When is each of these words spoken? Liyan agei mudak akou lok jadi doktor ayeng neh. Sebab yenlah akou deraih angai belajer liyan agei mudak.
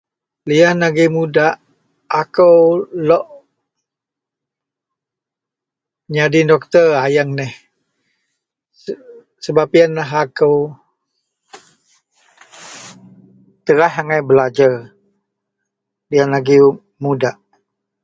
Liyan 0.47 0.79
agei 0.87 1.09
mudak 1.15 1.55
akou 2.21 2.59
lok 3.07 3.27
jadi 6.15 6.39
doktor 6.51 6.87
ayeng 7.05 7.31
neh. 7.37 7.53
Sebab 9.45 9.69
yenlah 9.77 10.11
akou 10.23 10.57
deraih 13.65 13.95
angai 14.01 14.21
belajer 14.29 14.73
liyan 16.09 16.31
agei 16.37 16.61
mudak. 17.03 17.37